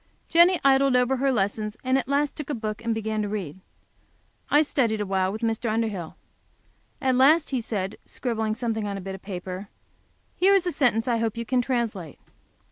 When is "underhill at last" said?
5.69-7.51